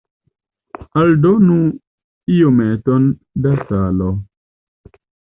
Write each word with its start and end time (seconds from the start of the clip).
Aldonu 1.01 1.57
iometon 2.35 3.05
da 3.43 3.51
salo. 3.65 4.07